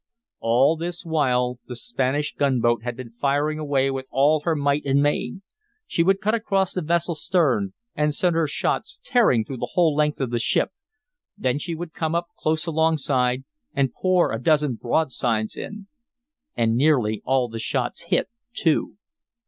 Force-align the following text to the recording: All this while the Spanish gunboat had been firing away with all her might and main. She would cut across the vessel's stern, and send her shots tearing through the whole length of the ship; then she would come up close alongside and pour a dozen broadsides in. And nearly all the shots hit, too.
All 0.39 0.75
this 0.77 1.05
while 1.05 1.59
the 1.67 1.75
Spanish 1.75 2.33
gunboat 2.33 2.81
had 2.81 2.97
been 2.97 3.11
firing 3.11 3.59
away 3.59 3.91
with 3.91 4.07
all 4.09 4.39
her 4.45 4.55
might 4.55 4.83
and 4.83 4.99
main. 5.03 5.43
She 5.85 6.01
would 6.01 6.19
cut 6.21 6.33
across 6.33 6.73
the 6.73 6.81
vessel's 6.81 7.21
stern, 7.23 7.73
and 7.93 8.11
send 8.11 8.35
her 8.35 8.47
shots 8.47 8.97
tearing 9.03 9.45
through 9.45 9.57
the 9.57 9.69
whole 9.73 9.95
length 9.95 10.19
of 10.19 10.31
the 10.31 10.39
ship; 10.39 10.71
then 11.37 11.59
she 11.59 11.75
would 11.75 11.93
come 11.93 12.15
up 12.15 12.29
close 12.35 12.65
alongside 12.65 13.43
and 13.75 13.93
pour 13.93 14.31
a 14.31 14.41
dozen 14.41 14.73
broadsides 14.73 15.55
in. 15.55 15.85
And 16.57 16.75
nearly 16.75 17.21
all 17.23 17.47
the 17.47 17.59
shots 17.59 18.05
hit, 18.05 18.27
too. 18.55 18.97